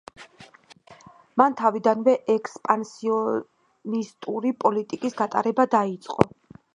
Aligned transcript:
მან 1.41 1.55
თავიდანვე 1.59 2.15
ექსპანსიონისტური 2.35 4.55
პოლიტიკის 4.65 5.17
გატარება 5.21 5.67
დაიწყო. 5.77 6.27